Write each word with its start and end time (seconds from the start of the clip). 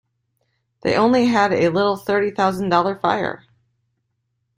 They 0.81 0.95
only 0.95 1.27
had 1.27 1.53
a 1.53 1.69
little 1.69 1.95
thirty 1.95 2.31
thousand 2.31 2.69
dollar 2.69 2.95
fire. 2.95 3.45